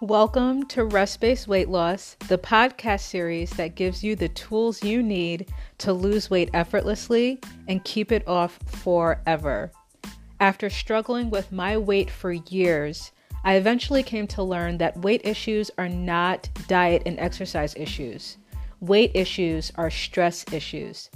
Welcome 0.00 0.66
to 0.66 0.84
Rest 0.84 1.20
Based 1.20 1.48
Weight 1.48 1.68
Loss, 1.68 2.18
the 2.28 2.38
podcast 2.38 3.00
series 3.00 3.50
that 3.54 3.74
gives 3.74 4.04
you 4.04 4.14
the 4.14 4.28
tools 4.28 4.84
you 4.84 5.02
need 5.02 5.52
to 5.78 5.92
lose 5.92 6.30
weight 6.30 6.50
effortlessly 6.54 7.40
and 7.66 7.82
keep 7.82 8.12
it 8.12 8.26
off 8.28 8.60
forever. 8.64 9.72
After 10.38 10.70
struggling 10.70 11.30
with 11.30 11.50
my 11.50 11.76
weight 11.76 12.12
for 12.12 12.30
years, 12.30 13.10
I 13.42 13.54
eventually 13.54 14.04
came 14.04 14.28
to 14.28 14.42
learn 14.44 14.78
that 14.78 14.96
weight 14.98 15.22
issues 15.24 15.68
are 15.78 15.88
not 15.88 16.48
diet 16.68 17.02
and 17.04 17.18
exercise 17.18 17.74
issues. 17.74 18.36
Weight 18.78 19.10
issues 19.14 19.72
are 19.74 19.90
stress 19.90 20.44
issues. 20.52 21.10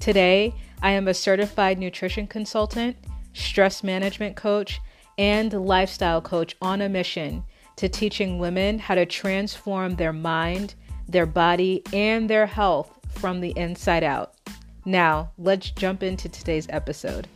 Today, 0.00 0.54
I 0.80 0.92
am 0.92 1.06
a 1.06 1.12
certified 1.12 1.78
nutrition 1.78 2.26
consultant, 2.26 2.96
stress 3.34 3.84
management 3.84 4.36
coach, 4.36 4.80
and 5.18 5.52
lifestyle 5.52 6.22
coach 6.22 6.56
on 6.62 6.80
a 6.80 6.88
mission 6.88 7.44
to 7.76 7.88
teaching 7.88 8.38
women 8.38 8.78
how 8.78 8.94
to 8.94 9.06
transform 9.06 9.96
their 9.96 10.12
mind, 10.12 10.74
their 11.08 11.26
body, 11.26 11.82
and 11.92 12.28
their 12.28 12.46
health 12.46 12.98
from 13.10 13.40
the 13.40 13.52
inside 13.56 14.04
out. 14.04 14.34
Now, 14.84 15.30
let's 15.38 15.70
jump 15.70 16.02
into 16.02 16.28
today's 16.28 16.66
episode. 16.70 17.28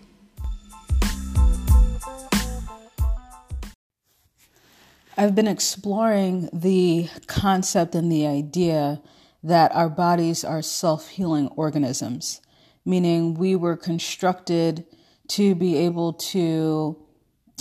I've 5.18 5.34
been 5.34 5.48
exploring 5.48 6.50
the 6.52 7.08
concept 7.26 7.94
and 7.94 8.12
the 8.12 8.26
idea 8.26 9.00
that 9.42 9.74
our 9.74 9.88
bodies 9.88 10.44
are 10.44 10.60
self 10.60 11.08
healing 11.08 11.48
organisms, 11.56 12.42
meaning 12.84 13.34
we 13.34 13.56
were 13.56 13.76
constructed 13.76 14.84
to 15.28 15.54
be 15.54 15.76
able 15.76 16.12
to 16.12 16.98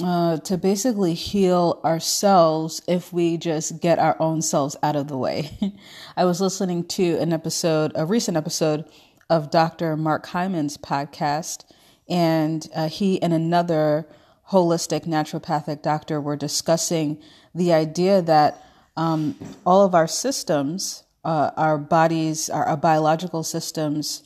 uh, 0.04 0.38
to 0.38 0.58
basically 0.58 1.14
heal 1.14 1.80
ourselves 1.86 2.82
if 2.88 3.14
we 3.14 3.38
just 3.38 3.80
get 3.80 4.00
our 4.00 4.18
own 4.20 4.42
selves 4.42 4.76
out 4.84 4.96
of 4.96 5.08
the 5.08 5.18
way. 5.18 5.58
I 6.18 6.26
was 6.26 6.42
listening 6.42 6.86
to 6.90 7.18
an 7.20 7.32
episode, 7.32 7.92
a 7.96 8.06
recent 8.06 8.36
episode 8.36 8.86
of 9.30 9.50
Dr. 9.50 9.96
Mark 9.96 10.28
Hyman's 10.28 10.78
podcast, 10.78 11.64
and 12.10 12.68
uh, 12.76 12.90
he 12.90 13.22
and 13.22 13.34
another 13.34 14.08
holistic 14.50 15.06
naturopathic 15.06 15.82
doctor 15.82 16.20
were 16.22 16.36
discussing 16.36 17.18
the 17.54 17.74
idea 17.74 18.22
that 18.22 18.64
um, 18.98 19.36
all 19.66 19.84
of 19.84 19.96
our 19.96 20.08
systems, 20.08 21.04
uh, 21.24 21.52
our 21.58 21.78
bodies, 21.78 22.50
our, 22.50 22.66
our 22.66 22.78
biological 22.78 23.44
systems, 23.44 24.24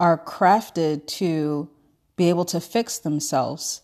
are 0.00 0.16
crafted 0.16 1.06
to 1.06 1.68
be 2.16 2.28
able 2.28 2.44
to 2.44 2.60
fix 2.60 2.98
themselves 2.98 3.82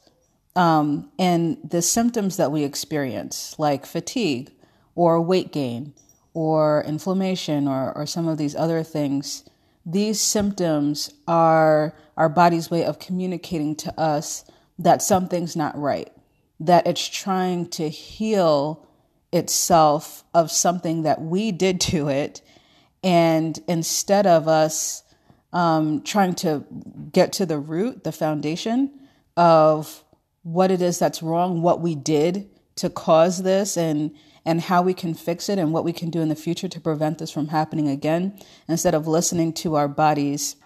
um, 0.57 1.11
and 1.19 1.59
the 1.69 1.83
symptoms 1.83 2.37
that 2.37 2.53
we 2.53 2.63
experience, 2.63 3.57
like 3.59 3.87
fatigue 3.87 4.53
or 4.95 5.21
weight 5.21 5.53
gain 5.53 5.95
or 6.33 6.85
inflammation 6.87 7.67
or, 7.67 7.97
or 7.97 8.07
some 8.07 8.29
of 8.29 8.39
these 8.39 8.55
other 8.55 8.83
things, 8.83 9.45
these 9.85 10.21
symptoms 10.21 11.13
are 11.27 11.95
our 12.17 12.29
body's 12.29 12.71
way 12.71 12.85
of 12.85 12.99
communicating 12.99 13.75
to 13.77 14.01
us 14.01 14.45
that 14.79 15.03
something's 15.03 15.57
not 15.57 15.77
right, 15.79 16.13
that 16.61 16.87
it's 16.87 17.09
trying 17.09 17.69
to 17.69 17.89
heal 17.89 18.87
itself 19.33 20.25
of 20.33 20.51
something 20.51 21.03
that 21.03 21.21
we 21.21 21.51
did 21.51 21.81
to 21.81 22.09
it. 22.09 22.41
And 23.03 23.59
instead 23.69 24.27
of 24.27 24.47
us 24.49 25.03
um, 25.53 26.03
trying 26.03 26.35
to 26.37 26.65
get 27.13 27.33
to 27.35 27.47
the 27.47 27.59
root, 27.59 28.05
the 28.05 28.13
foundation 28.13 28.91
of 29.37 30.04
what 30.45 30.71
it 30.71 30.81
is 30.81 30.99
that's 30.99 31.23
wrong, 31.23 31.63
what 31.63 31.81
we 31.81 31.95
did 31.95 32.49
to 32.77 32.89
cause 32.89 33.43
this 33.43 33.77
and 33.77 34.15
and 34.47 34.61
how 34.61 34.83
we 34.83 34.93
can 34.93 35.15
fix 35.15 35.49
it 35.49 35.59
and 35.59 35.73
what 35.73 35.85
we 35.85 35.93
can 35.93 36.11
do 36.11 36.21
in 36.21 36.29
the 36.29 36.37
future 36.37 36.69
to 36.69 36.79
prevent 36.79 37.17
this 37.17 37.31
from 37.31 37.49
happening 37.49 37.89
again. 37.89 38.39
Instead 38.69 38.95
of 38.95 39.07
listening 39.09 39.55
to 39.55 39.75
our 39.75 39.89
body's 39.89 40.57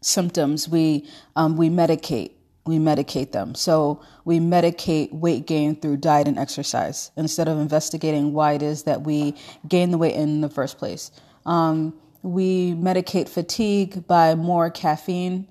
symptoms 0.00 0.68
we 0.68 1.06
um, 1.36 1.56
we 1.56 1.68
medicate 1.68 2.32
we 2.64 2.78
medicate 2.78 3.30
them. 3.30 3.54
So 3.54 4.02
we 4.24 4.40
medicate 4.40 5.12
weight 5.12 5.46
gain 5.46 5.76
through 5.76 5.98
diet 5.98 6.26
and 6.26 6.38
exercise 6.38 7.12
instead 7.16 7.48
of 7.48 7.58
investigating 7.58 8.32
why 8.32 8.54
it 8.54 8.62
is 8.62 8.82
that 8.84 9.02
we 9.02 9.36
gain 9.68 9.92
the 9.92 9.98
weight 9.98 10.16
in 10.16 10.40
the 10.40 10.48
first 10.48 10.78
place. 10.78 11.12
Um, 11.44 11.94
we 12.22 12.72
medicate 12.72 13.28
fatigue 13.28 14.06
by 14.06 14.34
more 14.34 14.68
caffeine 14.68 15.46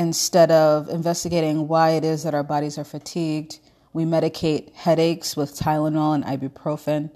instead 0.00 0.50
of 0.50 0.88
investigating 0.88 1.68
why 1.68 1.90
it 1.90 2.04
is 2.04 2.22
that 2.22 2.32
our 2.32 2.42
bodies 2.42 2.78
are 2.78 2.84
fatigued, 2.84 3.58
we 3.92 4.04
medicate 4.04 4.72
headaches 4.72 5.36
with 5.36 5.54
Tylenol 5.54 6.14
and 6.14 6.24
ibuprofen. 6.24 7.10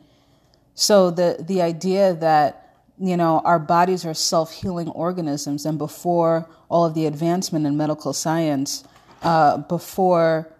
So 0.75 1.11
the 1.11 1.37
the 1.41 1.63
idea 1.63 2.13
that 2.15 2.77
you 2.99 3.17
know 3.17 3.41
our 3.45 3.59
bodies 3.59 4.05
are 4.05 4.13
self-healing 4.13 4.91
organisms, 4.91 5.65
and 5.65 5.79
before 5.79 6.47
all 6.69 6.85
of 6.85 6.93
the 6.95 7.07
advancement 7.07 7.65
in 7.65 7.75
medical 7.77 8.13
science, 8.13 8.85
uh, 9.23 9.57
before 9.57 10.51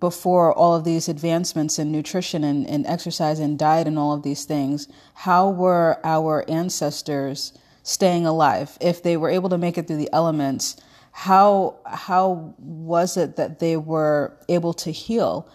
before 0.00 0.52
all 0.52 0.74
of 0.74 0.82
these 0.82 1.08
advancements 1.08 1.78
in 1.78 1.92
nutrition 1.92 2.42
and, 2.42 2.66
and 2.66 2.84
exercise 2.86 3.38
and 3.38 3.58
diet 3.58 3.86
and 3.86 3.98
all 3.98 4.12
of 4.12 4.22
these 4.22 4.44
things, 4.44 4.88
how 5.12 5.50
were 5.50 6.00
our 6.02 6.42
ancestors 6.48 7.52
staying 7.82 8.26
alive? 8.26 8.76
If 8.80 9.02
they 9.02 9.16
were 9.16 9.28
able 9.28 9.50
to 9.50 9.58
make 9.58 9.76
it 9.76 9.86
through 9.86 9.98
the 9.98 10.10
elements, 10.10 10.80
how 11.16 11.76
how 11.86 12.52
was 12.58 13.16
it 13.16 13.36
that 13.36 13.60
they 13.60 13.76
were 13.76 14.36
able 14.48 14.72
to 14.74 14.90
heal? 14.90 15.48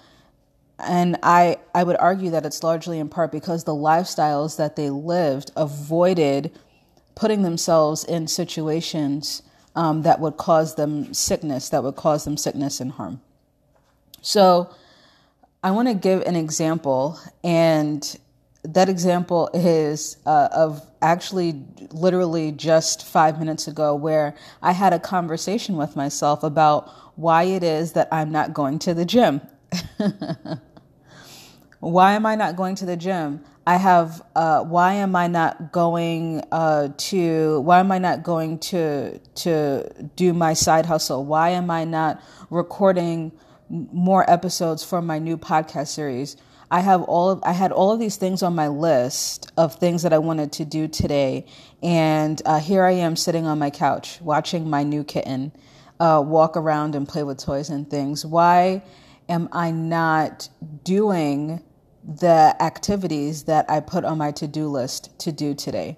And 0.79 1.17
I 1.21 1.57
I 1.75 1.83
would 1.83 1.97
argue 1.97 2.31
that 2.31 2.45
it's 2.45 2.63
largely 2.63 2.97
in 2.97 3.09
part 3.09 3.29
because 3.29 3.65
the 3.65 3.73
lifestyles 3.73 4.55
that 4.55 4.77
they 4.77 4.89
lived 4.89 5.51
avoided 5.57 6.57
putting 7.13 7.43
themselves 7.43 8.05
in 8.05 8.29
situations 8.29 9.41
um, 9.75 10.03
that 10.03 10.21
would 10.21 10.37
cause 10.37 10.75
them 10.75 11.13
sickness, 11.13 11.67
that 11.69 11.83
would 11.83 11.97
cause 11.97 12.23
them 12.23 12.37
sickness 12.37 12.79
and 12.79 12.93
harm. 12.93 13.19
So 14.21 14.73
I 15.61 15.71
want 15.71 15.89
to 15.89 15.93
give 15.93 16.21
an 16.21 16.37
example, 16.37 17.19
and 17.43 18.17
that 18.63 18.89
example 18.89 19.49
is 19.53 20.17
uh, 20.25 20.49
of 20.51 20.85
actually 21.01 21.63
literally 21.91 22.51
just 22.51 23.05
five 23.05 23.39
minutes 23.39 23.67
ago 23.67 23.95
where 23.95 24.35
I 24.61 24.73
had 24.73 24.91
a 24.91 24.99
conversation 24.99 25.77
with 25.77 25.95
myself 25.95 26.43
about 26.43 26.89
why 27.15 27.43
it 27.43 27.63
is 27.63 27.93
that 27.93 28.09
I'm 28.11 28.31
not 28.31 28.53
going 28.53 28.79
to 28.79 28.93
the 28.93 29.05
gym. 29.05 29.41
why 31.79 32.13
am 32.13 32.25
I 32.25 32.35
not 32.35 32.57
going 32.57 32.75
to 32.75 32.85
the 32.85 32.97
gym? 32.97 33.43
I 33.65 33.77
have, 33.77 34.21
uh, 34.35 34.63
why 34.63 34.95
am 34.95 35.15
I 35.15 35.27
not 35.27 35.71
going 35.71 36.43
uh, 36.51 36.89
to, 36.97 37.61
why 37.61 37.79
am 37.79 37.91
I 37.91 37.99
not 37.99 38.23
going 38.23 38.59
to, 38.59 39.19
to 39.19 40.09
do 40.15 40.33
my 40.33 40.53
side 40.53 40.85
hustle? 40.85 41.23
Why 41.23 41.49
am 41.51 41.69
I 41.69 41.85
not 41.85 42.21
recording 42.49 43.31
more 43.69 44.29
episodes 44.29 44.83
for 44.83 45.01
my 45.01 45.19
new 45.19 45.37
podcast 45.37 45.89
series? 45.89 46.35
I 46.71 46.81
have 46.81 47.01
all 47.03 47.31
of, 47.31 47.41
I 47.43 47.51
had 47.51 47.71
all 47.71 47.91
of 47.91 47.99
these 47.99 48.15
things 48.15 48.43
on 48.43 48.53
my 48.53 48.67
list 48.67 49.51
of 49.57 49.75
things 49.75 50.03
that 50.03 50.13
I 50.13 50.19
wanted 50.19 50.51
to 50.53 50.65
do 50.65 50.87
today, 50.87 51.45
and 51.81 52.39
uh, 52.45 52.59
here 52.59 52.83
I 52.83 52.91
am 52.91 53.15
sitting 53.15 53.47
on 53.47 53.57
my 53.57 53.71
couch 53.71 54.21
watching 54.21 54.69
my 54.69 54.83
new 54.83 55.03
kitten 55.03 55.51
uh, 55.99 56.23
walk 56.25 56.55
around 56.55 56.95
and 56.95 57.07
play 57.07 57.23
with 57.23 57.43
toys 57.43 57.69
and 57.69 57.89
things. 57.89 58.25
Why 58.25 58.83
am 59.27 59.49
I 59.51 59.71
not 59.71 60.49
doing 60.83 61.63
the 62.03 62.55
activities 62.59 63.43
that 63.43 63.69
I 63.69 63.79
put 63.79 64.05
on 64.05 64.17
my 64.17 64.31
to 64.33 64.47
do 64.47 64.67
list 64.67 65.17
to 65.19 65.31
do 65.31 65.53
today? 65.53 65.97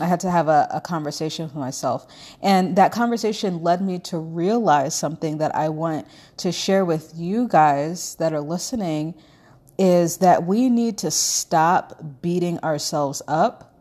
I 0.00 0.06
had 0.06 0.20
to 0.20 0.30
have 0.30 0.48
a, 0.48 0.66
a, 0.70 0.80
conversation 0.80 1.44
with 1.44 1.54
myself. 1.54 2.06
And 2.40 2.74
that 2.76 2.90
conversation 2.90 3.62
led 3.62 3.82
me 3.82 3.98
to 4.00 4.18
realize 4.18 4.94
something 4.94 5.38
that 5.38 5.54
I 5.54 5.68
want 5.68 6.06
to 6.38 6.52
share 6.52 6.86
with 6.86 7.12
you 7.14 7.46
guys 7.48 8.14
that 8.14 8.32
are 8.32 8.40
listening 8.40 9.14
is 9.80 10.18
that 10.18 10.46
we 10.46 10.68
need 10.68 10.98
to 10.98 11.10
stop 11.10 12.20
beating 12.20 12.58
ourselves 12.58 13.22
up 13.26 13.74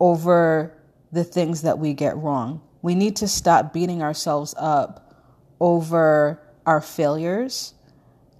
over 0.00 0.74
the 1.12 1.22
things 1.22 1.62
that 1.62 1.78
we 1.78 1.92
get 1.92 2.16
wrong. 2.16 2.62
We 2.80 2.94
need 2.94 3.16
to 3.16 3.28
stop 3.28 3.74
beating 3.74 4.02
ourselves 4.02 4.54
up 4.56 5.14
over 5.60 6.40
our 6.64 6.80
failures, 6.80 7.74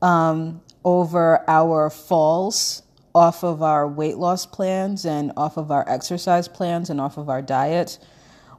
um, 0.00 0.62
over 0.82 1.44
our 1.46 1.90
falls 1.90 2.82
off 3.14 3.44
of 3.44 3.62
our 3.62 3.86
weight 3.86 4.16
loss 4.16 4.46
plans 4.46 5.04
and 5.04 5.30
off 5.36 5.58
of 5.58 5.70
our 5.70 5.86
exercise 5.86 6.48
plans 6.48 6.88
and 6.88 7.02
off 7.02 7.18
of 7.18 7.28
our 7.28 7.42
diet. 7.42 7.98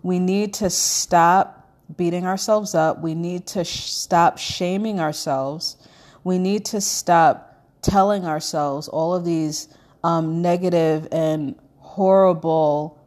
We 0.03 0.19
need 0.19 0.53
to 0.55 0.69
stop 0.69 1.67
beating 1.97 2.27
ourselves 2.27 2.75
up. 2.75 3.01
We 3.01 3.15
need 3.15 3.47
to 3.47 3.63
sh- 3.63 3.89
stop 3.89 4.37
shaming 4.37 4.99
ourselves. 4.99 5.77
We 6.23 6.37
need 6.37 6.65
to 6.65 6.79
stop 6.79 7.52
telling 7.83 8.25
ourselves 8.25 8.87
all 8.87 9.13
of 9.13 9.23
these 9.23 9.67
um, 10.03 10.41
negative 10.41 11.07
and 11.11 11.55
horrible 11.77 12.99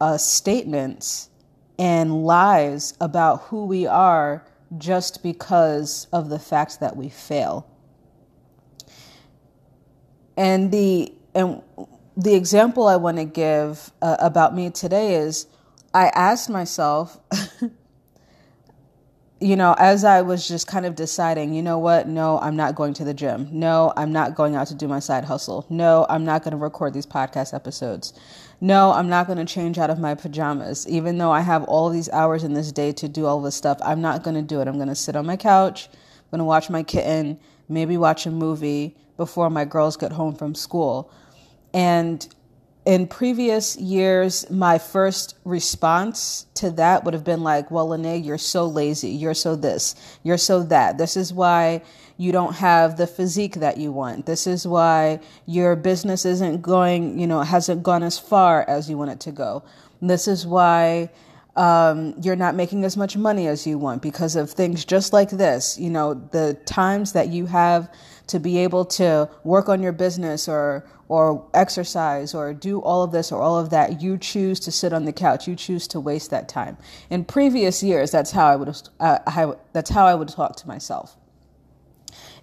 uh, 0.00 0.16
statements 0.16 1.28
and 1.78 2.24
lies 2.24 2.94
about 3.00 3.42
who 3.42 3.64
we 3.66 3.86
are 3.86 4.46
just 4.78 5.22
because 5.22 6.06
of 6.12 6.28
the 6.28 6.38
fact 6.38 6.78
that 6.80 6.96
we 6.96 7.08
fail. 7.08 7.66
And 10.36 10.70
the 10.70 11.12
and 11.34 11.62
the 12.16 12.34
example 12.34 12.86
I 12.86 12.96
want 12.96 13.16
to 13.16 13.24
give 13.24 13.90
uh, 14.02 14.16
about 14.18 14.54
me 14.54 14.70
today 14.70 15.14
is 15.14 15.46
I 15.92 16.08
asked 16.08 16.50
myself, 16.50 17.18
you 19.40 19.56
know, 19.56 19.74
as 19.78 20.04
I 20.04 20.20
was 20.20 20.46
just 20.46 20.66
kind 20.66 20.84
of 20.84 20.94
deciding, 20.94 21.54
you 21.54 21.62
know 21.62 21.78
what? 21.78 22.06
No, 22.06 22.38
I'm 22.40 22.56
not 22.56 22.74
going 22.74 22.92
to 22.94 23.04
the 23.04 23.14
gym. 23.14 23.48
No, 23.50 23.90
I'm 23.96 24.12
not 24.12 24.34
going 24.34 24.54
out 24.54 24.66
to 24.66 24.74
do 24.74 24.86
my 24.86 25.00
side 25.00 25.24
hustle. 25.24 25.64
No, 25.70 26.04
I'm 26.10 26.26
not 26.26 26.44
going 26.44 26.52
to 26.52 26.58
record 26.58 26.92
these 26.92 27.06
podcast 27.06 27.54
episodes. 27.54 28.12
No, 28.60 28.92
I'm 28.92 29.08
not 29.08 29.26
going 29.26 29.38
to 29.38 29.46
change 29.46 29.78
out 29.78 29.88
of 29.88 29.98
my 29.98 30.14
pajamas. 30.14 30.86
Even 30.88 31.16
though 31.16 31.30
I 31.30 31.40
have 31.40 31.64
all 31.64 31.88
these 31.88 32.10
hours 32.10 32.44
in 32.44 32.52
this 32.52 32.70
day 32.70 32.92
to 32.92 33.08
do 33.08 33.24
all 33.24 33.40
this 33.40 33.56
stuff, 33.56 33.78
I'm 33.82 34.02
not 34.02 34.22
going 34.22 34.36
to 34.36 34.42
do 34.42 34.60
it. 34.60 34.68
I'm 34.68 34.76
going 34.76 34.88
to 34.88 34.94
sit 34.94 35.16
on 35.16 35.24
my 35.24 35.38
couch. 35.38 35.88
I'm 35.88 36.30
going 36.30 36.38
to 36.40 36.44
watch 36.44 36.68
my 36.68 36.82
kitten, 36.82 37.40
maybe 37.66 37.96
watch 37.96 38.26
a 38.26 38.30
movie 38.30 38.94
before 39.16 39.48
my 39.48 39.64
girls 39.64 39.96
get 39.96 40.12
home 40.12 40.34
from 40.34 40.54
school. 40.54 41.10
And 41.72 42.28
in 42.86 43.06
previous 43.06 43.76
years, 43.76 44.48
my 44.50 44.78
first 44.78 45.36
response 45.44 46.46
to 46.54 46.70
that 46.72 47.04
would 47.04 47.14
have 47.14 47.24
been 47.24 47.42
like, 47.42 47.70
well, 47.70 47.88
Lene, 47.88 48.24
you're 48.24 48.38
so 48.38 48.66
lazy. 48.66 49.10
You're 49.10 49.34
so 49.34 49.54
this. 49.54 50.18
You're 50.22 50.38
so 50.38 50.62
that. 50.64 50.96
This 50.96 51.16
is 51.16 51.32
why 51.32 51.82
you 52.16 52.32
don't 52.32 52.54
have 52.54 52.96
the 52.96 53.06
physique 53.06 53.54
that 53.56 53.76
you 53.76 53.92
want. 53.92 54.26
This 54.26 54.46
is 54.46 54.66
why 54.66 55.20
your 55.46 55.76
business 55.76 56.24
isn't 56.24 56.62
going, 56.62 57.18
you 57.18 57.26
know, 57.26 57.40
hasn't 57.42 57.82
gone 57.82 58.02
as 58.02 58.18
far 58.18 58.68
as 58.68 58.88
you 58.88 58.96
want 58.96 59.10
it 59.10 59.20
to 59.20 59.32
go. 59.32 59.62
This 60.00 60.26
is 60.26 60.46
why 60.46 61.10
um, 61.56 62.14
you're 62.22 62.36
not 62.36 62.54
making 62.54 62.84
as 62.84 62.96
much 62.96 63.16
money 63.16 63.46
as 63.46 63.66
you 63.66 63.78
want 63.78 64.00
because 64.00 64.36
of 64.36 64.50
things 64.50 64.84
just 64.84 65.12
like 65.12 65.30
this. 65.30 65.78
You 65.78 65.90
know, 65.90 66.14
the 66.14 66.58
times 66.64 67.12
that 67.12 67.28
you 67.28 67.46
have 67.46 67.92
to 68.28 68.40
be 68.40 68.58
able 68.58 68.84
to 68.84 69.28
work 69.44 69.68
on 69.68 69.82
your 69.82 69.92
business 69.92 70.48
or 70.48 70.84
or 71.10 71.44
exercise 71.54 72.34
or 72.34 72.54
do 72.54 72.78
all 72.82 73.02
of 73.02 73.10
this 73.10 73.32
or 73.32 73.42
all 73.42 73.58
of 73.58 73.70
that 73.70 74.00
you 74.00 74.16
choose 74.16 74.60
to 74.60 74.70
sit 74.70 74.92
on 74.92 75.04
the 75.06 75.12
couch. 75.12 75.48
You 75.48 75.56
choose 75.56 75.88
to 75.88 75.98
waste 75.98 76.30
that 76.30 76.48
time. 76.48 76.76
In 77.10 77.24
previous 77.24 77.82
years 77.82 78.12
that's 78.12 78.30
how 78.30 78.46
i 78.46 78.54
would 78.54 78.68
uh, 79.00 79.18
I, 79.26 79.52
that's 79.72 79.90
how 79.90 80.06
i 80.06 80.14
would 80.14 80.28
talk 80.28 80.54
to 80.56 80.68
myself. 80.68 81.16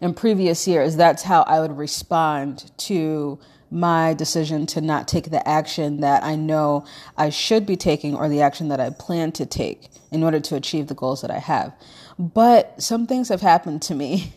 In 0.02 0.14
previous 0.14 0.68
years 0.68 0.98
that's 0.98 1.24
how 1.24 1.44
i 1.44 1.62
would 1.62 1.78
respond 1.78 2.70
to 2.80 3.40
my 3.72 4.14
decision 4.14 4.66
to 4.66 4.82
not 4.82 5.08
take 5.08 5.30
the 5.30 5.46
action 5.48 6.00
that 6.00 6.24
I 6.24 6.36
know 6.36 6.86
I 7.18 7.30
should 7.30 7.66
be 7.66 7.76
taking 7.76 8.16
or 8.16 8.30
the 8.30 8.42
action 8.42 8.70
that 8.70 8.80
I 8.80 8.92
plan 8.92 9.34
to 9.34 9.46
take 9.46 9.90
in 10.10 10.24
order 10.24 10.40
to 10.40 10.56
achieve 10.56 10.88
the 10.88 10.96
goals 10.96 11.22
that 11.22 11.32
I 11.32 11.40
have. 11.40 11.74
But 12.18 12.82
some 12.82 13.08
things 13.08 13.28
have 13.30 13.42
happened 13.42 13.82
to 13.84 13.96
me 13.96 14.34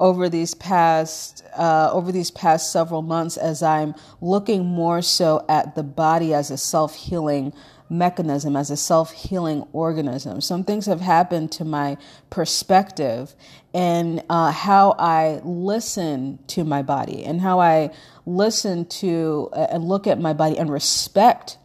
over 0.00 0.28
these 0.30 0.54
past 0.54 1.44
uh, 1.56 1.90
over 1.92 2.10
these 2.10 2.30
past 2.32 2.72
several 2.72 3.02
months 3.02 3.36
as 3.36 3.62
I'm 3.62 3.94
looking 4.20 4.64
more 4.66 5.02
so 5.02 5.44
at 5.48 5.76
the 5.76 5.84
body 5.84 6.34
as 6.34 6.50
a 6.50 6.58
self 6.58 6.96
healing 6.96 7.52
mechanism, 7.90 8.56
as 8.56 8.70
a 8.70 8.76
self 8.76 9.12
healing 9.12 9.66
organism. 9.72 10.40
Some 10.40 10.64
things 10.64 10.86
have 10.86 11.00
happened 11.02 11.52
to 11.52 11.64
my 11.64 11.98
perspective 12.30 13.34
and 13.74 14.22
uh, 14.30 14.52
how 14.52 14.96
I 14.98 15.40
listen 15.44 16.38
to 16.48 16.64
my 16.64 16.82
body 16.82 17.24
and 17.24 17.40
how 17.40 17.60
I 17.60 17.90
listen 18.26 18.86
to 18.86 19.50
uh, 19.52 19.66
and 19.70 19.84
look 19.84 20.06
at 20.06 20.20
my 20.20 20.32
body 20.32 20.58
and 20.58 20.70
respect 20.70 21.58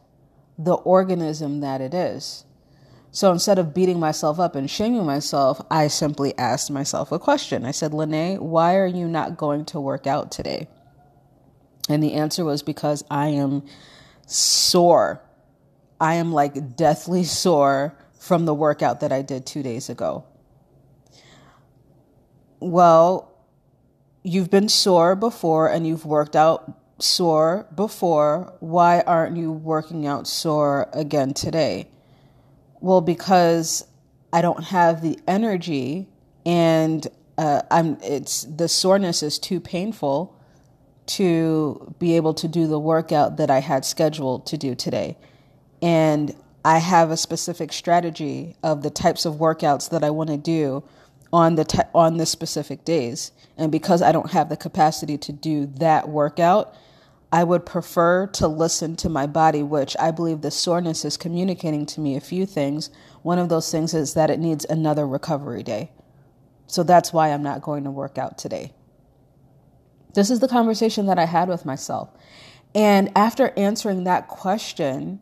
the 0.58 0.76
organism 0.76 1.62
that 1.62 1.81
it 1.81 1.94
is. 1.94 2.44
So 3.16 3.32
instead 3.32 3.60
of 3.60 3.74
beating 3.74 3.98
myself 3.98 4.42
up 4.42 4.56
and 4.56 4.70
shaming 4.70 5.06
myself, 5.06 5.62
I 5.72 5.88
simply 5.88 6.38
asked 6.38 6.70
myself 6.70 7.14
a 7.14 7.18
question. 7.18 7.64
I 7.64 7.72
said, 7.72 7.94
Lene, 7.94 8.36
why 8.44 8.76
are 8.76 8.86
you 8.86 9.08
not 9.08 9.38
going 9.38 9.64
to 9.68 9.80
work 9.80 10.06
out 10.06 10.32
today? 10.32 10.68
And 11.88 12.04
the 12.04 12.16
answer 12.16 12.44
was 12.44 12.62
because 12.62 13.06
I 13.10 13.30
am 13.30 13.64
sore. 14.28 15.22
I 15.98 16.16
am 16.16 16.34
like 16.34 16.76
deathly 16.76 17.24
sore 17.44 17.98
from 18.20 18.44
the 18.44 18.54
workout 18.54 19.00
that 19.00 19.14
I 19.14 19.22
did 19.22 19.46
two 19.46 19.64
days 19.64 19.88
ago. 19.88 20.26
Well, 22.60 23.32
you've 24.24 24.52
been 24.52 24.68
sore 24.68 25.16
before 25.16 25.72
and 25.72 25.88
you've 25.88 26.06
worked 26.06 26.36
out 26.36 26.70
sore 27.00 27.66
before. 27.74 28.54
Why 28.60 29.00
aren't 29.08 29.38
you 29.38 29.54
working 29.54 30.06
out 30.06 30.28
sore 30.28 30.90
again 30.92 31.34
today? 31.34 31.88
Well, 32.86 33.02
because 33.02 33.84
I 34.32 34.44
don't 34.44 34.66
have 34.66 35.02
the 35.02 35.18
energy 35.28 36.08
and 36.46 37.08
uh, 37.36 37.64
I'm 37.72 37.98
it's 38.04 38.44
the 38.44 38.68
soreness 38.68 39.24
is 39.24 39.40
too 39.40 39.60
painful 39.60 40.40
to 41.18 41.96
be 41.98 42.16
able 42.16 42.36
to 42.36 42.48
do 42.48 42.68
the 42.68 42.78
workout 42.78 43.38
that 43.38 43.50
I 43.50 43.62
had 43.62 43.86
scheduled 43.86 44.46
to 44.46 44.58
do 44.58 44.76
today. 44.76 45.18
And 45.82 46.36
I 46.64 46.78
have 46.78 47.10
a 47.10 47.18
specific 47.18 47.74
strategy 47.74 48.56
of 48.62 48.84
the 48.84 48.92
types 48.92 49.26
of 49.26 49.38
workouts 49.38 49.90
that 49.90 50.04
I 50.04 50.12
want 50.12 50.30
to 50.30 50.38
do 50.38 50.84
on 51.34 51.56
the 51.56 51.88
on 51.96 52.18
the 52.18 52.28
specific 52.28 52.86
days. 52.86 53.31
And 53.58 53.72
because 53.72 54.04
I 54.04 54.12
don't 54.12 54.30
have 54.30 54.50
the 54.50 54.58
capacity 54.58 55.18
to 55.18 55.31
do 55.31 55.66
that 55.78 56.08
workout, 56.08 56.76
I 57.36 57.44
would 57.44 57.66
prefer 57.66 58.28
to 58.28 58.48
listen 58.48 58.96
to 58.96 59.10
my 59.10 59.28
body, 59.28 59.62
which 59.62 59.98
I 60.00 60.12
believe 60.12 60.40
the 60.40 60.50
soreness 60.50 61.04
is 61.04 61.18
communicating 61.18 61.86
to 61.88 62.00
me 62.00 62.16
a 62.16 62.22
few 62.22 62.46
things. 62.46 62.90
One 63.24 63.40
of 63.40 63.50
those 63.50 63.70
things 63.70 63.94
is 63.94 64.14
that 64.14 64.30
it 64.30 64.40
needs 64.40 64.64
another 64.64 65.06
recovery 65.06 65.62
day. 65.62 65.92
So 66.66 66.82
that's 66.82 67.12
why 67.12 67.34
I'm 67.34 67.44
not 67.44 67.62
going 67.62 67.84
to 67.84 67.92
work 67.92 68.18
out 68.18 68.38
today. 68.38 68.72
This 70.14 70.30
is 70.30 70.40
the 70.40 70.48
conversation 70.48 71.08
that 71.08 71.20
I 71.20 71.26
had 71.26 71.50
with 71.50 71.66
myself. 71.66 72.08
And 72.74 73.12
after 73.18 73.52
answering 73.58 74.06
that 74.06 74.30
question 74.30 75.20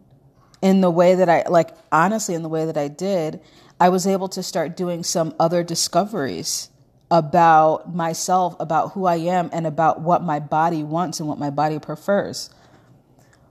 in 0.61 0.81
the 0.81 0.91
way 0.91 1.15
that 1.15 1.29
I, 1.29 1.49
like, 1.49 1.71
honestly, 1.91 2.35
in 2.35 2.43
the 2.43 2.47
way 2.47 2.67
that 2.67 2.77
I 2.77 2.89
did, 2.89 3.41
I 3.79 3.89
was 3.89 4.05
able 4.05 4.29
to 4.29 4.43
start 4.43 4.77
doing 4.77 5.03
some 5.03 5.33
other 5.39 5.63
discoveries 5.63 6.69
about 7.13 7.93
myself, 7.93 8.55
about 8.59 8.93
who 8.93 9.05
I 9.05 9.17
am, 9.17 9.51
and 9.53 9.67
about 9.67 10.01
what 10.01 10.23
my 10.23 10.39
body 10.39 10.81
wants 10.81 11.19
and 11.19 11.29
what 11.29 11.37
my 11.37 11.51
body 11.51 11.77
prefers. 11.77 12.49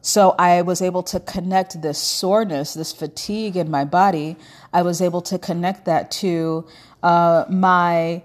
So 0.00 0.34
I 0.36 0.62
was 0.62 0.82
able 0.82 1.04
to 1.04 1.20
connect 1.20 1.80
this 1.80 1.96
soreness, 1.96 2.74
this 2.74 2.92
fatigue 2.92 3.56
in 3.56 3.70
my 3.70 3.84
body. 3.84 4.36
I 4.72 4.82
was 4.82 5.00
able 5.00 5.22
to 5.22 5.38
connect 5.38 5.84
that 5.84 6.10
to 6.22 6.66
uh, 7.04 7.44
my 7.48 8.24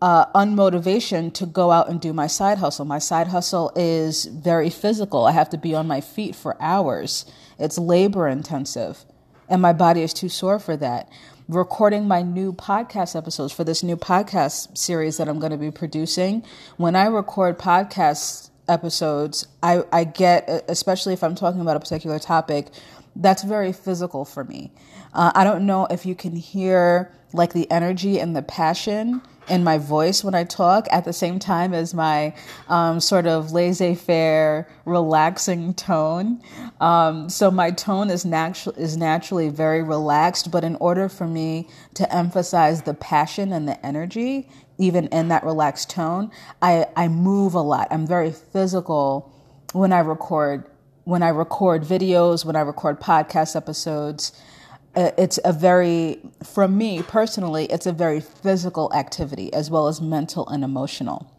uh, 0.00 0.24
unmotivation 0.32 1.34
to 1.34 1.44
go 1.44 1.70
out 1.70 1.90
and 1.90 2.00
do 2.00 2.14
my 2.14 2.26
side 2.26 2.56
hustle. 2.56 2.86
My 2.86 2.98
side 2.98 3.26
hustle 3.26 3.72
is 3.76 4.24
very 4.24 4.70
physical. 4.70 5.26
I 5.26 5.32
have 5.32 5.50
to 5.50 5.58
be 5.58 5.74
on 5.74 5.86
my 5.86 6.00
feet 6.00 6.34
for 6.34 6.56
hours. 6.58 7.26
It's 7.58 7.76
labor 7.76 8.26
intensive, 8.26 9.04
and 9.46 9.60
my 9.60 9.74
body 9.74 10.00
is 10.00 10.14
too 10.14 10.30
sore 10.30 10.58
for 10.58 10.74
that 10.78 11.06
recording 11.50 12.06
my 12.06 12.22
new 12.22 12.52
podcast 12.52 13.16
episodes 13.16 13.52
for 13.52 13.64
this 13.64 13.82
new 13.82 13.96
podcast 13.96 14.78
series 14.78 15.16
that 15.16 15.28
I'm 15.28 15.40
going 15.40 15.50
to 15.50 15.58
be 15.58 15.72
producing. 15.72 16.44
When 16.76 16.94
I 16.94 17.06
record 17.06 17.58
podcast 17.58 18.50
episodes, 18.68 19.48
I, 19.60 19.82
I 19.92 20.04
get, 20.04 20.48
especially 20.68 21.12
if 21.12 21.24
I'm 21.24 21.34
talking 21.34 21.60
about 21.60 21.76
a 21.76 21.80
particular 21.80 22.20
topic, 22.20 22.68
that's 23.16 23.42
very 23.42 23.72
physical 23.72 24.24
for 24.24 24.44
me. 24.44 24.70
Uh, 25.12 25.32
I 25.34 25.42
don't 25.42 25.66
know 25.66 25.86
if 25.86 26.06
you 26.06 26.14
can 26.14 26.36
hear 26.36 27.12
like 27.32 27.52
the 27.52 27.68
energy 27.68 28.20
and 28.20 28.36
the 28.36 28.42
passion 28.42 29.20
in 29.50 29.64
my 29.64 29.78
voice 29.78 30.22
when 30.22 30.34
I 30.34 30.44
talk 30.44 30.86
at 30.90 31.04
the 31.04 31.12
same 31.12 31.38
time 31.38 31.74
as 31.74 31.92
my 31.92 32.34
um, 32.68 33.00
sort 33.00 33.26
of 33.26 33.52
laissez 33.52 33.94
faire, 33.94 34.68
relaxing 34.84 35.74
tone. 35.74 36.40
Um, 36.80 37.28
so 37.28 37.50
my 37.50 37.70
tone 37.70 38.10
is, 38.10 38.24
natu- 38.24 38.76
is 38.78 38.96
naturally 38.96 39.48
very 39.48 39.82
relaxed, 39.82 40.50
but 40.50 40.64
in 40.64 40.76
order 40.76 41.08
for 41.08 41.26
me 41.26 41.68
to 41.94 42.14
emphasize 42.14 42.82
the 42.82 42.94
passion 42.94 43.52
and 43.52 43.68
the 43.68 43.84
energy, 43.84 44.48
even 44.78 45.08
in 45.08 45.28
that 45.28 45.44
relaxed 45.44 45.90
tone, 45.90 46.30
I, 46.62 46.86
I 46.96 47.08
move 47.08 47.54
a 47.54 47.60
lot. 47.60 47.88
I'm 47.90 48.06
very 48.06 48.32
physical 48.32 49.32
when 49.72 49.92
I 49.92 50.00
record 50.00 50.64
when 51.04 51.22
I 51.22 51.30
record 51.30 51.82
videos, 51.82 52.44
when 52.44 52.54
I 52.54 52.60
record 52.60 53.00
podcast 53.00 53.56
episodes. 53.56 54.32
It's 54.96 55.38
a 55.44 55.52
very, 55.52 56.18
from 56.42 56.76
me 56.76 57.02
personally, 57.02 57.66
it's 57.66 57.86
a 57.86 57.92
very 57.92 58.20
physical 58.20 58.92
activity 58.92 59.52
as 59.52 59.70
well 59.70 59.86
as 59.86 60.00
mental 60.00 60.48
and 60.48 60.64
emotional. 60.64 61.30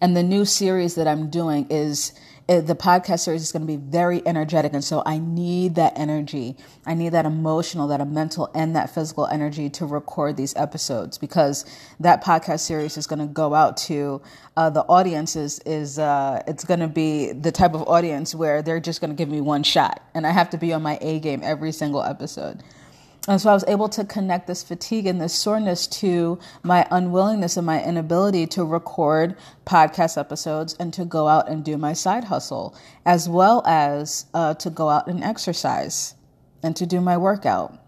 And 0.00 0.16
the 0.16 0.22
new 0.22 0.44
series 0.44 0.94
that 0.96 1.06
I'm 1.06 1.30
doing 1.30 1.66
is 1.70 2.12
the 2.58 2.74
podcast 2.74 3.20
series 3.20 3.42
is 3.42 3.52
going 3.52 3.62
to 3.62 3.66
be 3.66 3.76
very 3.76 4.26
energetic. 4.26 4.72
And 4.72 4.82
so 4.82 5.04
I 5.06 5.18
need 5.18 5.76
that 5.76 5.92
energy. 5.96 6.56
I 6.84 6.94
need 6.94 7.10
that 7.10 7.24
emotional, 7.24 7.86
that 7.88 8.04
mental, 8.08 8.50
and 8.54 8.74
that 8.74 8.92
physical 8.92 9.26
energy 9.28 9.70
to 9.70 9.86
record 9.86 10.36
these 10.36 10.56
episodes 10.56 11.16
because 11.16 11.64
that 12.00 12.24
podcast 12.24 12.60
series 12.60 12.96
is 12.96 13.06
going 13.06 13.20
to 13.20 13.26
go 13.26 13.54
out 13.54 13.76
to 13.76 14.20
uh, 14.56 14.68
the 14.68 14.82
audience 14.82 15.36
is, 15.36 15.60
is 15.60 16.00
uh, 16.00 16.42
it's 16.48 16.64
going 16.64 16.80
to 16.80 16.88
be 16.88 17.32
the 17.32 17.52
type 17.52 17.74
of 17.74 17.82
audience 17.82 18.34
where 18.34 18.62
they're 18.62 18.80
just 18.80 19.00
going 19.00 19.10
to 19.10 19.16
give 19.16 19.28
me 19.28 19.40
one 19.40 19.62
shot 19.62 20.02
and 20.14 20.26
I 20.26 20.30
have 20.30 20.50
to 20.50 20.58
be 20.58 20.72
on 20.72 20.82
my 20.82 20.98
A 21.00 21.20
game 21.20 21.42
every 21.44 21.70
single 21.70 22.02
episode. 22.02 22.64
And 23.30 23.40
so 23.40 23.48
I 23.48 23.54
was 23.54 23.64
able 23.68 23.88
to 23.90 24.04
connect 24.04 24.48
this 24.48 24.64
fatigue 24.64 25.06
and 25.06 25.20
this 25.20 25.32
soreness 25.32 25.86
to 25.86 26.40
my 26.64 26.84
unwillingness 26.90 27.56
and 27.56 27.64
my 27.64 27.80
inability 27.80 28.48
to 28.48 28.64
record 28.64 29.36
podcast 29.64 30.18
episodes 30.18 30.74
and 30.80 30.92
to 30.94 31.04
go 31.04 31.28
out 31.28 31.48
and 31.48 31.64
do 31.64 31.76
my 31.76 31.92
side 31.92 32.24
hustle, 32.24 32.76
as 33.06 33.28
well 33.28 33.62
as 33.64 34.26
uh, 34.34 34.54
to 34.54 34.68
go 34.68 34.88
out 34.88 35.06
and 35.06 35.22
exercise 35.22 36.16
and 36.64 36.74
to 36.74 36.86
do 36.86 37.00
my 37.00 37.16
workout. 37.16 37.78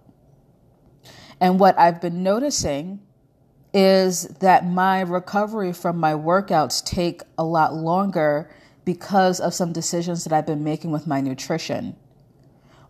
And 1.40 1.58
what 1.58 1.76
I've 1.76 2.00
been 2.00 2.22
noticing 2.22 3.00
is 3.74 4.28
that 4.38 4.64
my 4.64 5.00
recovery 5.00 5.72
from 5.72 5.98
my 5.98 6.12
workouts 6.12 6.84
take 6.84 7.20
a 7.36 7.42
lot 7.42 7.74
longer 7.74 8.48
because 8.84 9.40
of 9.40 9.54
some 9.54 9.72
decisions 9.72 10.22
that 10.22 10.32
I've 10.32 10.46
been 10.46 10.62
making 10.62 10.92
with 10.92 11.08
my 11.08 11.20
nutrition, 11.20 11.96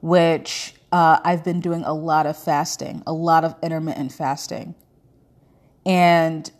which 0.02 0.74
uh, 0.92 1.18
I've 1.24 1.42
been 1.42 1.60
doing 1.60 1.82
a 1.84 1.94
lot 1.94 2.26
of 2.26 2.36
fasting, 2.36 3.02
a 3.06 3.12
lot 3.12 3.44
of 3.44 3.56
intermittent 3.62 4.12
fasting. 4.12 4.74
And 5.84 6.50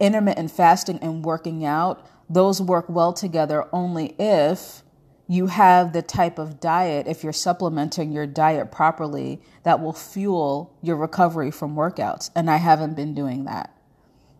intermittent 0.00 0.50
fasting 0.50 0.98
and 1.00 1.24
working 1.24 1.64
out, 1.64 2.06
those 2.28 2.60
work 2.60 2.86
well 2.88 3.12
together 3.12 3.64
only 3.72 4.14
if 4.18 4.82
you 5.28 5.46
have 5.46 5.92
the 5.92 6.02
type 6.02 6.38
of 6.38 6.60
diet, 6.60 7.06
if 7.06 7.24
you're 7.24 7.32
supplementing 7.32 8.12
your 8.12 8.26
diet 8.26 8.70
properly, 8.70 9.40
that 9.62 9.80
will 9.80 9.92
fuel 9.92 10.76
your 10.82 10.96
recovery 10.96 11.50
from 11.50 11.74
workouts. 11.74 12.30
And 12.34 12.50
I 12.50 12.56
haven't 12.56 12.94
been 12.94 13.14
doing 13.14 13.44
that. 13.44 13.72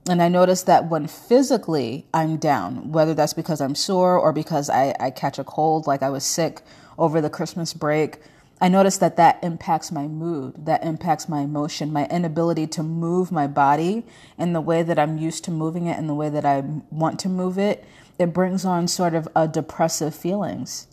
And 0.08 0.22
I 0.22 0.28
notice 0.28 0.62
that 0.64 0.88
when 0.88 1.08
physically 1.08 2.06
I'm 2.14 2.36
down, 2.36 2.92
whether 2.92 3.14
that's 3.14 3.32
because 3.32 3.60
I'm 3.60 3.74
sore 3.74 4.16
or 4.16 4.32
because 4.32 4.70
I, 4.70 4.94
I 5.00 5.10
catch 5.10 5.38
a 5.38 5.44
cold, 5.44 5.88
like 5.88 6.02
I 6.02 6.10
was 6.10 6.24
sick 6.24 6.62
over 6.96 7.20
the 7.20 7.30
Christmas 7.30 7.72
break, 7.74 8.20
I 8.58 8.68
notice 8.68 8.96
that 8.98 9.16
that 9.16 9.38
impacts 9.42 9.92
my 9.92 10.06
mood, 10.06 10.64
that 10.64 10.82
impacts 10.82 11.28
my 11.28 11.42
emotion, 11.42 11.92
my 11.92 12.06
inability 12.06 12.66
to 12.68 12.82
move 12.82 13.30
my 13.30 13.46
body 13.46 14.04
in 14.38 14.54
the 14.54 14.62
way 14.62 14.82
that 14.82 14.98
I'm 14.98 15.18
used 15.18 15.44
to 15.44 15.50
moving 15.50 15.86
it, 15.86 15.98
in 15.98 16.06
the 16.06 16.14
way 16.14 16.30
that 16.30 16.46
I 16.46 16.62
want 16.90 17.18
to 17.20 17.28
move 17.28 17.58
it. 17.58 17.84
It 18.18 18.32
brings 18.32 18.64
on 18.64 18.88
sort 18.88 19.14
of 19.14 19.28
a 19.36 19.46
depressive 19.46 20.14
feelings 20.14 20.86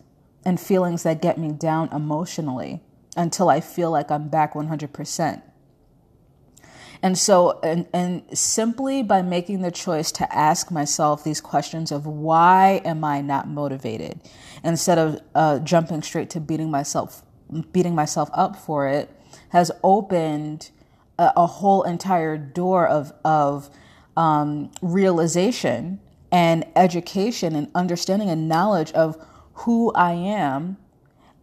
and 0.44 0.60
feelings 0.60 1.04
that 1.04 1.22
get 1.22 1.38
me 1.38 1.54
down 1.54 1.88
emotionally 1.94 2.82
until 3.16 3.50
I 3.50 3.62
feel 3.62 3.92
like 3.92 4.12
I'm 4.12 4.28
back 4.28 4.56
100%. 4.56 5.42
And 7.02 7.18
so, 7.18 7.60
and, 7.62 7.86
and 7.94 8.24
simply 8.38 9.04
by 9.04 9.22
making 9.22 9.62
the 9.62 9.72
choice 9.72 10.12
to 10.14 10.36
ask 10.36 10.72
myself 10.72 11.24
these 11.24 11.42
questions 11.42 11.92
of 11.92 12.06
why 12.06 12.82
am 12.86 13.04
I 13.04 13.22
not 13.22 13.48
motivated, 13.48 14.22
instead 14.64 14.98
of 14.98 15.22
uh, 15.36 15.60
jumping 15.60 16.02
straight 16.02 16.30
to 16.32 16.40
beating 16.40 16.72
myself, 16.72 17.24
beating 17.72 17.96
myself 17.96 18.30
up 18.34 18.56
for 18.56 18.88
it, 18.88 19.10
has 19.50 19.72
opened 19.84 20.70
a, 21.18 21.32
a 21.36 21.46
whole 21.46 21.84
entire 21.84 22.38
door 22.38 22.88
of 22.88 23.14
of 23.24 23.70
um, 24.16 24.72
realization 24.82 26.00
and 26.32 26.66
education 26.76 27.56
and 27.56 27.70
understanding 27.76 28.30
and 28.30 28.48
knowledge 28.48 28.92
of 28.94 29.18
who 29.54 29.92
I 29.94 30.14
am 30.14 30.78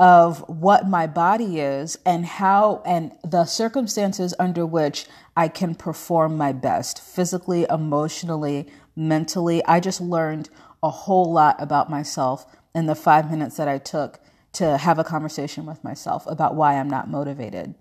of 0.01 0.41
what 0.49 0.89
my 0.89 1.07
body 1.07 1.61
is 1.61 1.99
and 2.07 2.25
how 2.25 2.83
and 2.87 3.13
the 3.23 3.45
circumstances 3.45 4.35
under 4.39 4.65
which 4.65 5.07
I 5.37 5.49
can 5.49 5.75
perform 5.75 6.39
my 6.39 6.53
best 6.53 7.03
physically, 7.03 7.67
emotionally, 7.69 8.67
mentally. 8.97 9.63
I 9.67 9.79
just 9.79 10.01
learned 10.01 10.49
a 10.83 10.89
whole 10.89 11.31
lot 11.31 11.63
about 11.63 11.91
myself 11.91 12.47
in 12.75 12.87
the 12.87 12.95
five 12.95 13.31
minutes 13.31 13.59
that 13.59 13.69
I 13.69 13.77
took 13.77 14.21
to 14.53 14.77
have 14.77 14.99
a 14.99 15.05
conversation 15.05 15.67
with 15.67 15.83
myself 15.85 16.27
about 16.27 16.55
why 16.55 16.75
I'm 16.75 16.91
not 16.91 17.09
motivated. 17.09 17.75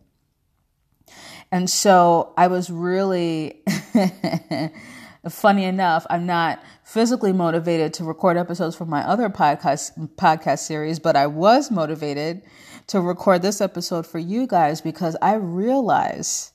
And 1.51 1.69
so 1.69 2.33
I 2.37 2.47
was 2.47 2.69
really 2.69 3.63
funny 5.29 5.65
enough, 5.65 6.05
I'm 6.09 6.25
not 6.25 6.61
physically 6.83 7.33
motivated 7.33 7.93
to 7.95 8.03
record 8.03 8.37
episodes 8.37 8.75
for 8.75 8.85
my 8.85 9.01
other 9.01 9.29
podcast 9.29 9.97
podcast 10.15 10.59
series, 10.59 10.99
but 10.99 11.15
I 11.15 11.27
was 11.27 11.71
motivated 11.71 12.43
to 12.87 13.01
record 13.01 13.41
this 13.41 13.61
episode 13.61 14.05
for 14.05 14.19
you 14.19 14.47
guys 14.47 14.81
because 14.81 15.15
I 15.21 15.35
realize 15.35 16.51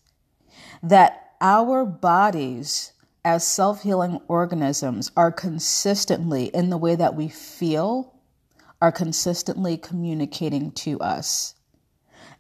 that 0.82 1.32
our 1.40 1.84
bodies 1.84 2.92
as 3.24 3.46
self-healing 3.46 4.20
organisms 4.28 5.10
are 5.16 5.32
consistently 5.32 6.46
in 6.46 6.70
the 6.70 6.76
way 6.76 6.94
that 6.94 7.14
we 7.14 7.28
feel 7.28 8.13
are 8.84 8.92
consistently 8.92 9.78
communicating 9.78 10.70
to 10.70 11.00
us. 11.00 11.54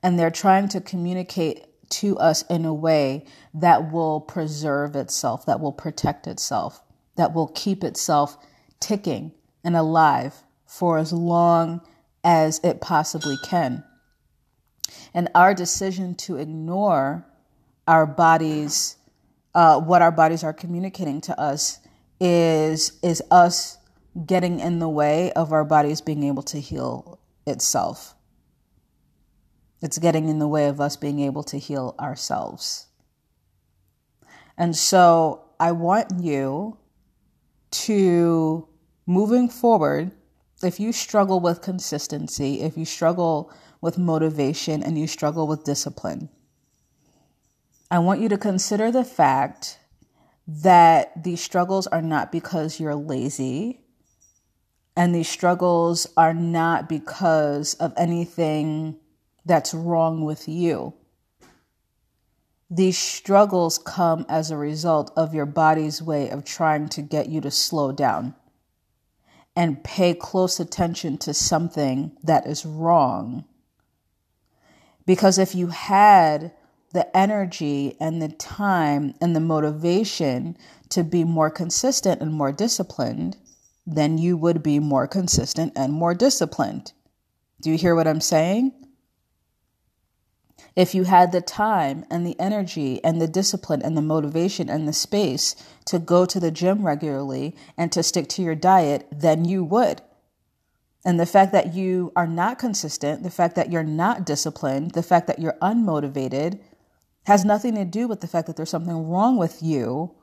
And 0.02 0.18
they're 0.18 0.30
trying 0.30 0.68
to 0.68 0.80
communicate 0.82 1.64
to 1.88 2.18
us 2.18 2.42
in 2.50 2.66
a 2.66 2.74
way 2.74 3.24
that 3.54 3.90
will 3.90 4.20
preserve 4.20 4.94
itself, 4.94 5.46
that 5.46 5.58
will 5.58 5.72
protect 5.72 6.26
itself, 6.26 6.82
that 7.16 7.32
will 7.32 7.46
keep 7.46 7.82
itself 7.82 8.36
ticking 8.78 9.32
and 9.64 9.74
alive 9.74 10.34
for 10.66 10.98
as 10.98 11.14
long 11.14 11.80
as 12.22 12.60
it 12.62 12.82
possibly 12.82 13.36
can. 13.46 13.82
And 15.14 15.30
our 15.34 15.54
decision 15.54 16.14
to 16.16 16.36
ignore 16.36 17.26
our 17.88 18.04
bodies, 18.04 18.96
uh, 19.54 19.80
what 19.80 20.02
our 20.02 20.12
bodies 20.12 20.44
are 20.44 20.52
communicating 20.52 21.22
to 21.22 21.40
us, 21.40 21.78
is 22.20 22.98
is 23.02 23.22
us 23.30 23.78
getting 24.26 24.60
in 24.60 24.78
the 24.78 24.88
way 24.88 25.32
of 25.32 25.52
our 25.52 25.64
bodies 25.64 26.00
being 26.00 26.22
able 26.22 26.42
to 26.44 26.60
heal 26.60 27.18
itself. 27.46 28.14
It's 29.82 29.98
getting 29.98 30.28
in 30.28 30.38
the 30.38 30.48
way 30.48 30.68
of 30.68 30.80
us 30.80 30.96
being 30.96 31.20
able 31.20 31.42
to 31.44 31.58
heal 31.58 31.94
ourselves. 31.98 32.86
And 34.56 34.74
so 34.76 35.44
I 35.58 35.72
want 35.72 36.20
you 36.20 36.78
to, 37.72 38.68
moving 39.06 39.48
forward, 39.48 40.12
if 40.62 40.78
you 40.78 40.92
struggle 40.92 41.40
with 41.40 41.60
consistency, 41.60 42.60
if 42.62 42.78
you 42.78 42.84
struggle 42.84 43.52
with 43.80 43.98
motivation, 43.98 44.82
and 44.82 44.96
you 44.96 45.06
struggle 45.06 45.46
with 45.46 45.64
discipline, 45.64 46.30
I 47.90 47.98
want 47.98 48.20
you 48.20 48.30
to 48.30 48.38
consider 48.38 48.90
the 48.90 49.04
fact 49.04 49.78
that 50.46 51.22
these 51.22 51.42
struggles 51.42 51.86
are 51.88 52.00
not 52.00 52.32
because 52.32 52.80
you're 52.80 52.94
lazy, 52.94 53.83
and 54.96 55.14
these 55.14 55.28
struggles 55.28 56.06
are 56.16 56.34
not 56.34 56.88
because 56.88 57.74
of 57.74 57.92
anything 57.96 58.96
that's 59.44 59.74
wrong 59.74 60.24
with 60.24 60.48
you. 60.48 60.94
These 62.70 62.98
struggles 62.98 63.78
come 63.78 64.24
as 64.28 64.50
a 64.50 64.56
result 64.56 65.12
of 65.16 65.34
your 65.34 65.46
body's 65.46 66.00
way 66.00 66.30
of 66.30 66.44
trying 66.44 66.88
to 66.90 67.02
get 67.02 67.28
you 67.28 67.40
to 67.42 67.50
slow 67.50 67.92
down 67.92 68.34
and 69.56 69.84
pay 69.84 70.14
close 70.14 70.58
attention 70.58 71.18
to 71.18 71.34
something 71.34 72.16
that 72.22 72.46
is 72.46 72.64
wrong. 72.64 73.44
Because 75.06 75.38
if 75.38 75.54
you 75.54 75.68
had 75.68 76.52
the 76.92 77.14
energy 77.16 77.96
and 78.00 78.22
the 78.22 78.28
time 78.28 79.14
and 79.20 79.36
the 79.36 79.40
motivation 79.40 80.56
to 80.88 81.04
be 81.04 81.24
more 81.24 81.50
consistent 81.50 82.20
and 82.20 82.32
more 82.32 82.52
disciplined, 82.52 83.36
then 83.86 84.18
you 84.18 84.36
would 84.36 84.62
be 84.62 84.78
more 84.78 85.06
consistent 85.06 85.72
and 85.76 85.92
more 85.92 86.14
disciplined. 86.14 86.92
Do 87.60 87.70
you 87.70 87.76
hear 87.76 87.94
what 87.94 88.06
I'm 88.06 88.20
saying? 88.20 88.72
If 90.76 90.94
you 90.94 91.04
had 91.04 91.30
the 91.30 91.40
time 91.40 92.04
and 92.10 92.26
the 92.26 92.38
energy 92.40 93.02
and 93.04 93.20
the 93.20 93.28
discipline 93.28 93.80
and 93.82 93.96
the 93.96 94.02
motivation 94.02 94.68
and 94.68 94.88
the 94.88 94.92
space 94.92 95.54
to 95.86 95.98
go 95.98 96.26
to 96.26 96.40
the 96.40 96.50
gym 96.50 96.84
regularly 96.84 97.56
and 97.76 97.92
to 97.92 98.02
stick 98.02 98.28
to 98.30 98.42
your 98.42 98.56
diet, 98.56 99.06
then 99.12 99.44
you 99.44 99.62
would. 99.62 100.02
And 101.04 101.20
the 101.20 101.26
fact 101.26 101.52
that 101.52 101.74
you 101.74 102.12
are 102.16 102.26
not 102.26 102.58
consistent, 102.58 103.22
the 103.22 103.30
fact 103.30 103.54
that 103.56 103.70
you're 103.70 103.84
not 103.84 104.24
disciplined, 104.24 104.92
the 104.92 105.02
fact 105.02 105.26
that 105.26 105.38
you're 105.38 105.58
unmotivated 105.60 106.60
has 107.26 107.44
nothing 107.44 107.74
to 107.74 107.84
do 107.84 108.08
with 108.08 108.20
the 108.20 108.26
fact 108.26 108.46
that 108.46 108.56
there's 108.56 108.70
something 108.70 109.08
wrong 109.08 109.36
with 109.36 109.62
you 109.62 110.14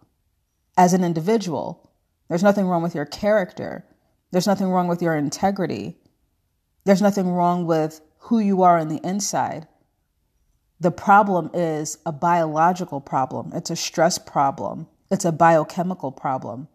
as 0.77 0.94
an 0.94 1.03
individual. 1.03 1.90
There's 2.31 2.43
nothing 2.43 2.67
wrong 2.67 2.81
with 2.81 2.95
your 2.95 3.03
character. 3.05 3.83
There's 4.31 4.47
nothing 4.47 4.69
wrong 4.69 4.88
with 4.88 5.01
your 5.01 5.17
integrity. 5.17 5.97
There's 6.85 7.01
nothing 7.01 7.27
wrong 7.27 7.65
with 7.65 8.00
who 8.19 8.39
you 8.39 8.63
are 8.63 8.77
on 8.77 8.88
the 8.88 9.05
inside. 9.05 9.67
The 10.79 10.91
problem 10.91 11.51
is 11.53 11.97
a 12.05 12.13
biological 12.13 13.01
problem, 13.01 13.51
it's 13.53 13.69
a 13.69 13.75
stress 13.75 14.17
problem, 14.17 14.88
it's 15.11 15.25
a 15.25 15.33
biochemical 15.33 16.13
problem. 16.13 16.69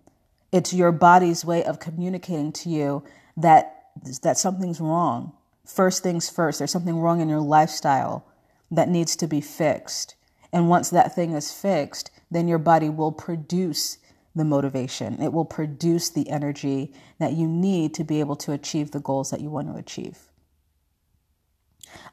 It's 0.53 0.75
your 0.75 0.93
body's 0.93 1.43
way 1.43 1.65
of 1.65 1.81
communicating 1.81 2.53
to 2.53 2.69
you 2.69 3.03
that, 3.39 3.87
that 4.23 4.37
something's 4.37 4.79
wrong. 4.79 5.33
First 5.65 6.03
things 6.03 6.29
first, 6.29 6.59
there's 6.59 6.71
something 6.71 6.99
wrong 6.99 7.23
in 7.23 7.31
your 7.31 7.41
lifestyle 7.41 8.27
that 8.71 8.91
needs 8.91 9.17
to 9.17 9.27
be 9.27 9.41
fixed. 9.41 10.17
And 10.53 10.69
once 10.69 10.91
that 10.91 11.15
thing 11.15 11.33
is 11.33 11.51
fixed, 11.51 12.11
then 12.31 12.47
your 12.47 12.59
body 12.59 12.91
will 12.91 13.11
produce 13.11 13.97
the 14.37 14.45
motivation. 14.45 15.21
It 15.21 15.33
will 15.33 15.47
produce 15.47 16.11
the 16.11 16.29
energy 16.29 16.93
that 17.19 17.33
you 17.33 17.49
need 17.49 17.95
to 17.95 18.05
be 18.05 18.21
able 18.21 18.37
to 18.37 18.53
achieve 18.53 18.91
the 18.91 19.01
goals 19.01 19.31
that 19.31 19.41
you 19.41 19.49
want 19.51 19.69
to 19.69 19.79
achieve. 19.79 20.19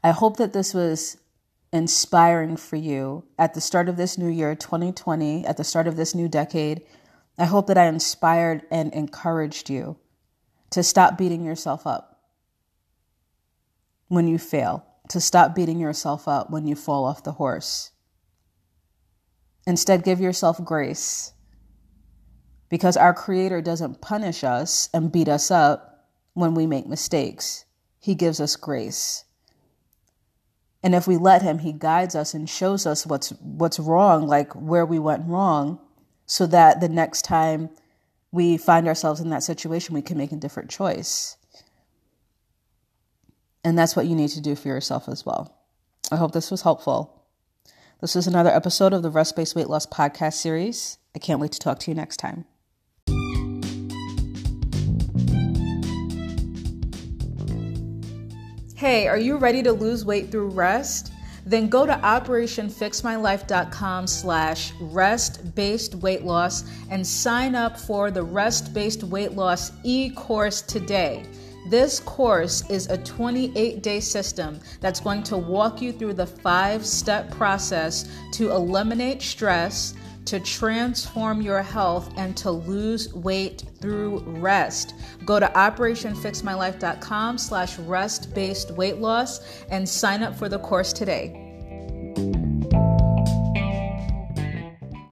I 0.03 0.11
hope 0.11 0.37
that 0.37 0.53
this 0.53 0.73
was 0.73 1.17
inspiring 1.73 2.55
for 2.55 2.77
you 2.77 3.25
at 3.37 3.53
the 3.53 3.61
start 3.61 3.89
of 3.89 3.97
this 3.97 4.17
new 4.17 4.29
year, 4.29 4.55
2020, 4.55 5.45
at 5.45 5.57
the 5.57 5.63
start 5.63 5.85
of 5.85 5.97
this 5.97 6.15
new 6.15 6.29
decade. 6.29 6.81
I 7.37 7.45
hope 7.45 7.67
that 7.67 7.77
I 7.77 7.87
inspired 7.87 8.63
and 8.71 8.93
encouraged 8.93 9.69
you 9.69 9.97
to 10.69 10.81
stop 10.81 11.17
beating 11.17 11.43
yourself 11.43 11.85
up 11.85 12.21
when 14.07 14.27
you 14.27 14.37
fail, 14.37 14.85
to 15.09 15.19
stop 15.19 15.55
beating 15.55 15.79
yourself 15.79 16.27
up 16.27 16.49
when 16.49 16.67
you 16.67 16.75
fall 16.75 17.03
off 17.03 17.23
the 17.23 17.33
horse. 17.33 17.91
Instead, 19.65 20.03
give 20.03 20.19
yourself 20.21 20.63
grace 20.63 21.32
because 22.73 22.97
our 22.97 23.13
Creator 23.13 23.61
doesn't 23.61 24.01
punish 24.01 24.43
us 24.43 24.89
and 24.95 25.11
beat 25.11 25.29
us 25.29 25.51
up 25.51 26.07
when 26.33 26.55
we 26.55 26.65
make 26.65 26.87
mistakes. 26.87 27.65
He 27.99 28.15
gives 28.15 28.39
us 28.39 28.55
grace. 28.55 29.25
And 30.81 30.95
if 30.95 31.07
we 31.07 31.17
let 31.17 31.43
him, 31.43 31.59
he 31.59 31.71
guides 31.71 32.15
us 32.15 32.33
and 32.33 32.49
shows 32.49 32.87
us 32.87 33.05
what's 33.05 33.29
what's 33.33 33.77
wrong, 33.77 34.25
like 34.25 34.51
where 34.53 34.87
we 34.87 34.97
went 34.97 35.27
wrong, 35.27 35.79
so 36.25 36.47
that 36.47 36.81
the 36.81 36.89
next 36.89 37.21
time 37.21 37.69
we 38.31 38.57
find 38.57 38.87
ourselves 38.87 39.21
in 39.21 39.29
that 39.29 39.43
situation, 39.43 39.93
we 39.93 40.01
can 40.01 40.17
make 40.17 40.31
a 40.31 40.35
different 40.35 40.71
choice. 40.71 41.37
And 43.63 43.77
that's 43.77 43.95
what 43.95 44.07
you 44.07 44.15
need 44.15 44.29
to 44.29 44.41
do 44.41 44.55
for 44.55 44.69
yourself 44.69 45.07
as 45.07 45.23
well. 45.23 45.55
I 46.11 46.15
hope 46.15 46.31
this 46.31 46.49
was 46.49 46.63
helpful. 46.63 47.23
This 48.01 48.15
is 48.15 48.25
another 48.25 48.49
episode 48.49 48.93
of 48.93 49.03
the 49.03 49.11
Rest 49.11 49.35
Based 49.35 49.55
Weight 49.55 49.69
Loss 49.69 49.85
Podcast 49.85 50.33
series. 50.33 50.97
I 51.15 51.19
can't 51.19 51.39
wait 51.39 51.51
to 51.51 51.59
talk 51.59 51.77
to 51.81 51.91
you 51.91 51.93
next 51.93 52.17
time. 52.17 52.45
Hey, 58.83 59.07
are 59.07 59.17
you 59.17 59.37
ready 59.37 59.63
to 59.63 59.71
lose 59.71 60.03
weight 60.03 60.29
through 60.29 60.49
rest? 60.49 61.13
Then 61.45 61.69
go 61.69 61.85
to 61.85 61.93
operationfixmylife.com 61.93 64.07
slash 64.07 64.73
rest-based 64.81 65.95
weight 65.95 66.25
loss 66.25 66.65
and 66.89 67.07
sign 67.07 67.55
up 67.55 67.79
for 67.79 68.11
the 68.11 68.23
rest-based 68.23 69.05
weight 69.05 69.37
loss 69.37 69.71
e-course 69.85 70.61
today. 70.61 71.23
This 71.69 72.01
course 72.01 72.69
is 72.69 72.89
a 72.89 72.97
28 72.97 73.81
day 73.81 74.01
system 74.01 74.59
that's 74.81 74.99
going 74.99 75.23
to 75.23 75.37
walk 75.37 75.81
you 75.81 75.93
through 75.93 76.15
the 76.15 76.27
five 76.27 76.85
step 76.85 77.31
process 77.31 78.09
to 78.33 78.51
eliminate 78.51 79.21
stress, 79.21 79.93
to 80.25 80.39
transform 80.39 81.41
your 81.41 81.61
health, 81.61 82.13
and 82.17 82.35
to 82.37 82.51
lose 82.51 83.13
weight 83.13 83.63
through 83.79 84.19
rest. 84.39 84.95
Go 85.25 85.39
to 85.39 85.47
operationfixmylife.com 85.47 87.37
slash 87.37 87.77
rest 87.79 88.33
based 88.33 88.71
weight 88.71 88.97
loss 88.97 89.41
and 89.69 89.87
sign 89.87 90.23
up 90.23 90.35
for 90.35 90.49
the 90.49 90.59
course 90.59 90.93
today. 90.93 91.42